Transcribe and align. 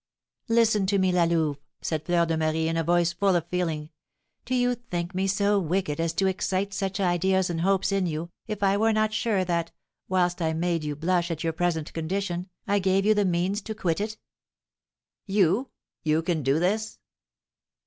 "Listen 0.47 0.87
to 0.87 0.97
me, 0.97 1.11
La 1.11 1.25
Louve," 1.25 1.59
said 1.79 2.01
Fleur 2.03 2.25
de 2.25 2.35
Marie, 2.35 2.67
in 2.67 2.75
a 2.75 2.83
voice 2.83 3.13
full 3.13 3.35
of 3.35 3.45
feeling; 3.49 3.91
"do 4.45 4.55
you 4.55 4.73
think 4.73 5.13
me 5.13 5.27
so 5.27 5.59
wicked 5.59 5.99
as 5.99 6.11
to 6.13 6.25
excite 6.25 6.73
such 6.73 6.99
ideas 6.99 7.51
and 7.51 7.61
hopes 7.61 7.91
in 7.91 8.07
you, 8.07 8.31
if 8.47 8.63
I 8.63 8.77
were 8.77 8.93
not 8.93 9.13
sure 9.13 9.45
that, 9.45 9.69
whilst 10.09 10.41
I 10.41 10.53
made 10.53 10.83
you 10.83 10.95
blush 10.95 11.29
at 11.29 11.43
your 11.43 11.53
present 11.53 11.93
condition, 11.93 12.49
I 12.65 12.79
gave 12.79 13.05
you 13.05 13.13
the 13.13 13.25
means 13.25 13.61
to 13.61 13.75
quit 13.75 14.01
it?" 14.01 14.17
"You! 15.27 15.69
You 16.01 16.23
can 16.23 16.41
do 16.41 16.57
this?" 16.57 16.97